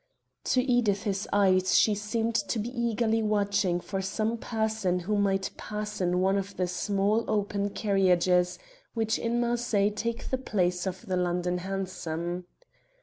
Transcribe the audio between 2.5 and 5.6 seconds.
be eagerly watching for some person who might